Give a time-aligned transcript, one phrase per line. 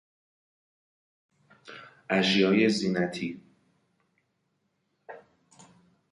[2.09, 3.41] اشیای زینتی